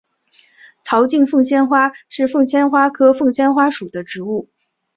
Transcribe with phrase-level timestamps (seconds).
[0.81, 4.49] 槽茎凤仙花是凤仙花科凤仙花属的植物。